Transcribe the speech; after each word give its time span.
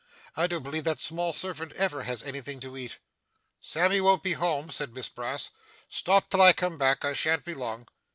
I 0.35 0.47
don't 0.47 0.63
believe 0.63 0.83
that 0.85 0.99
small 0.99 1.31
servant 1.31 1.73
ever 1.73 2.01
has 2.05 2.23
anything 2.23 2.59
to 2.61 2.75
eat.' 2.75 2.97
'Sammy 3.59 4.01
won't 4.01 4.23
be 4.23 4.33
home,' 4.33 4.71
said 4.71 4.95
Miss 4.95 5.09
Brass. 5.09 5.51
'Stop 5.89 6.31
till 6.31 6.41
I 6.41 6.53
come 6.53 6.79
back. 6.79 7.05
I 7.05 7.13
sha'n't 7.13 7.45
be 7.45 7.53
long. 7.53 7.87